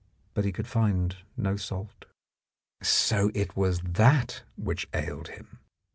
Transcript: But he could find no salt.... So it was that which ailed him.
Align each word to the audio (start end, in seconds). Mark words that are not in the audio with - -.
But 0.33 0.45
he 0.45 0.51
could 0.51 0.65
find 0.67 1.15
no 1.37 1.57
salt.... 1.57 2.05
So 2.81 3.29
it 3.35 3.55
was 3.55 3.81
that 3.81 4.41
which 4.57 4.87
ailed 4.95 5.27
him. 5.27 5.59